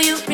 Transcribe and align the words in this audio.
you. 0.00 0.27